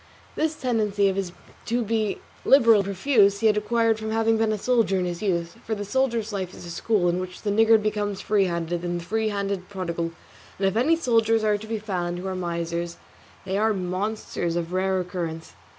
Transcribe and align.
This 0.35 0.55
tendency 0.55 1.09
of 1.09 1.15
his 1.15 1.31
to 1.67 1.83
be 1.83 2.17
liberal 2.43 2.77
and 2.77 2.85
profuse 2.85 3.41
he 3.41 3.45
had 3.45 3.55
acquired 3.55 3.99
from 3.99 4.09
having 4.09 4.35
been 4.35 4.51
a 4.51 4.57
soldier 4.57 4.97
in 4.97 5.05
his 5.05 5.21
youth, 5.21 5.57
for 5.63 5.75
the 5.75 5.85
soldier's 5.85 6.33
life 6.33 6.55
is 6.55 6.65
a 6.65 6.71
school 6.71 7.07
in 7.07 7.19
which 7.19 7.43
the 7.43 7.51
niggard 7.51 7.83
becomes 7.83 8.19
free 8.19 8.45
handed 8.45 8.83
and 8.83 8.99
the 8.99 9.05
free 9.05 9.29
handed 9.29 9.69
prodigal; 9.69 10.11
and 10.57 10.67
if 10.67 10.75
any 10.75 10.95
soldiers 10.95 11.43
are 11.43 11.55
to 11.59 11.67
be 11.67 11.77
found 11.77 12.17
who 12.17 12.25
are 12.25 12.33
misers, 12.35 12.97
they 13.45 13.59
are 13.59 13.75
monsters 13.75 14.55
of 14.55 14.73
rare 14.73 14.99
occurrence. 14.99 15.53